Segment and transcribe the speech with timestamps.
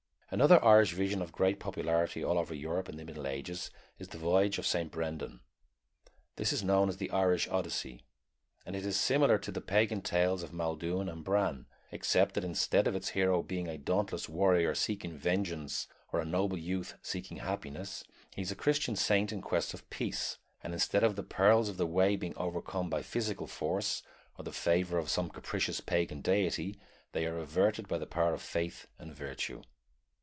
[0.33, 3.69] Another Irish vision of great popularity all over Europe in the Middle Ages
[3.99, 5.41] is the Voyage of Saint Brendan.
[6.37, 8.05] This is known as the Irish Odyssey,
[8.65, 12.87] and it is similar to the pagan tales of Maelduin and Bran, except that instead
[12.87, 18.05] of its hero being a dauntless warrior seeking vengeance or a noble youth seeking happiness,
[18.33, 21.75] he is a Christian saint in quest of peace; and instead of the perils of
[21.75, 24.01] the way being overcome by physical force
[24.37, 26.79] or the favor of some capricious pagan deity,
[27.11, 29.61] they are averted by the power of faith and virtue.